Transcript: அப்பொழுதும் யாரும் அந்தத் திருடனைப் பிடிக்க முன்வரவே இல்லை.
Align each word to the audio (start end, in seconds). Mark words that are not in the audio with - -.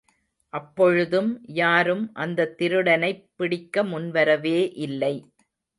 அப்பொழுதும் 0.53 1.29
யாரும் 1.53 2.09
அந்தத் 2.15 2.57
திருடனைப் 2.57 3.23
பிடிக்க 3.35 3.83
முன்வரவே 3.83 4.59
இல்லை. 4.79 5.15